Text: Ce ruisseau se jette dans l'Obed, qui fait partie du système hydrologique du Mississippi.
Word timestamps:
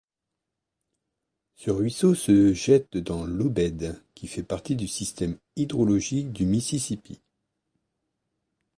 Ce 1.53 1.69
ruisseau 1.69 2.15
se 2.15 2.55
jette 2.55 2.97
dans 2.97 3.23
l'Obed, 3.23 4.03
qui 4.15 4.25
fait 4.25 4.41
partie 4.41 4.75
du 4.75 4.87
système 4.87 5.37
hydrologique 5.55 6.31
du 6.31 6.47
Mississippi. 6.47 7.21